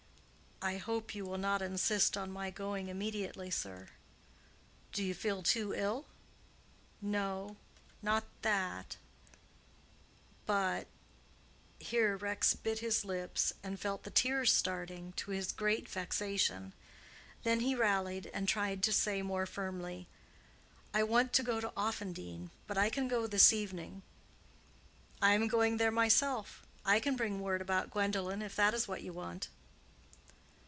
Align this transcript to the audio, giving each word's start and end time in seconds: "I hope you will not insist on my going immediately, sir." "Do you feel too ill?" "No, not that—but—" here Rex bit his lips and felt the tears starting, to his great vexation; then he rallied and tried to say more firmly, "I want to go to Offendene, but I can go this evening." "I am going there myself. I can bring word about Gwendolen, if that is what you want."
"I 0.63 0.77
hope 0.77 1.15
you 1.15 1.25
will 1.25 1.39
not 1.39 1.63
insist 1.63 2.15
on 2.15 2.29
my 2.29 2.51
going 2.51 2.87
immediately, 2.87 3.49
sir." 3.49 3.87
"Do 4.91 5.03
you 5.03 5.15
feel 5.15 5.41
too 5.41 5.73
ill?" 5.73 6.05
"No, 7.01 7.57
not 8.03 8.25
that—but—" 8.43 8.95
here 11.79 12.15
Rex 12.15 12.53
bit 12.53 12.77
his 12.77 13.03
lips 13.03 13.53
and 13.63 13.79
felt 13.79 14.03
the 14.03 14.11
tears 14.11 14.53
starting, 14.53 15.13
to 15.13 15.31
his 15.31 15.51
great 15.51 15.89
vexation; 15.89 16.73
then 17.41 17.61
he 17.61 17.73
rallied 17.73 18.27
and 18.31 18.47
tried 18.47 18.83
to 18.83 18.93
say 18.93 19.23
more 19.23 19.47
firmly, 19.47 20.07
"I 20.93 21.01
want 21.01 21.33
to 21.33 21.43
go 21.43 21.59
to 21.59 21.73
Offendene, 21.75 22.51
but 22.67 22.77
I 22.77 22.91
can 22.91 23.07
go 23.07 23.25
this 23.25 23.51
evening." 23.51 24.03
"I 25.23 25.33
am 25.33 25.47
going 25.47 25.77
there 25.77 25.89
myself. 25.89 26.61
I 26.85 26.99
can 26.99 27.15
bring 27.15 27.39
word 27.41 27.61
about 27.63 27.89
Gwendolen, 27.89 28.43
if 28.43 28.55
that 28.57 28.75
is 28.75 28.87
what 28.87 29.01
you 29.01 29.11
want." 29.11 29.47